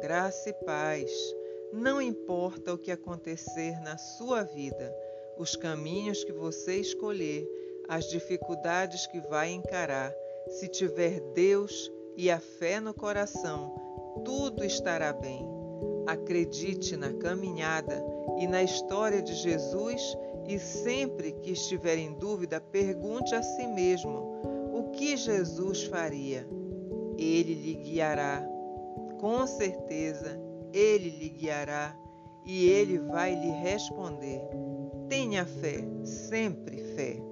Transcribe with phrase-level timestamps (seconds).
[0.00, 1.10] graça e paz.
[1.72, 4.94] Não importa o que acontecer na sua vida,
[5.38, 7.48] os caminhos que você escolher,
[7.88, 10.12] as dificuldades que vai encarar,
[10.48, 13.74] se tiver Deus e a fé no coração,
[14.24, 15.46] tudo estará bem.
[16.06, 18.02] Acredite na caminhada
[18.38, 20.16] e na história de Jesus
[20.48, 24.40] e sempre que estiver em dúvida, pergunte a si mesmo:
[24.72, 26.46] o que Jesus faria?
[27.16, 28.59] Ele lhe guiará.
[29.20, 30.40] Com certeza,
[30.72, 31.94] ele lhe guiará
[32.42, 34.40] e ele vai lhe responder.
[35.10, 37.29] Tenha fé, sempre fé.